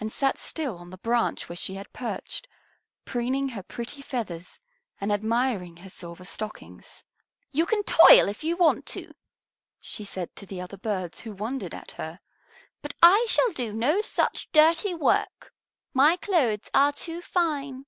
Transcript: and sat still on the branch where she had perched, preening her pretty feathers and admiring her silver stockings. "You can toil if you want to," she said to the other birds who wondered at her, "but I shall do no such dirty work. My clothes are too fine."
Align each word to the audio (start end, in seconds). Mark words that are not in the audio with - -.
and 0.00 0.10
sat 0.10 0.38
still 0.38 0.78
on 0.78 0.88
the 0.88 0.96
branch 0.96 1.46
where 1.46 1.56
she 1.56 1.74
had 1.74 1.92
perched, 1.92 2.48
preening 3.04 3.50
her 3.50 3.62
pretty 3.62 4.00
feathers 4.00 4.58
and 4.98 5.12
admiring 5.12 5.76
her 5.76 5.90
silver 5.90 6.24
stockings. 6.24 7.04
"You 7.50 7.66
can 7.66 7.82
toil 7.82 8.28
if 8.30 8.42
you 8.42 8.56
want 8.56 8.86
to," 8.96 9.12
she 9.78 10.04
said 10.04 10.34
to 10.36 10.46
the 10.46 10.62
other 10.62 10.78
birds 10.78 11.20
who 11.20 11.34
wondered 11.34 11.74
at 11.74 11.90
her, 11.90 12.18
"but 12.80 12.94
I 13.02 13.26
shall 13.28 13.52
do 13.52 13.74
no 13.74 14.00
such 14.00 14.48
dirty 14.52 14.94
work. 14.94 15.52
My 15.92 16.16
clothes 16.16 16.70
are 16.72 16.94
too 16.94 17.20
fine." 17.20 17.84